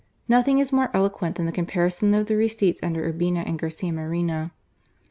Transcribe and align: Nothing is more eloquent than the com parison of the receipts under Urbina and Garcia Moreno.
Nothing 0.27 0.57
is 0.57 0.71
more 0.71 0.89
eloquent 0.95 1.35
than 1.35 1.45
the 1.45 1.51
com 1.51 1.67
parison 1.67 2.19
of 2.19 2.25
the 2.25 2.35
receipts 2.35 2.81
under 2.81 3.07
Urbina 3.13 3.47
and 3.47 3.59
Garcia 3.59 3.93
Moreno. 3.93 4.49